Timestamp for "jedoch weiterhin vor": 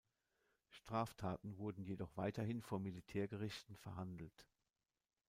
1.83-2.79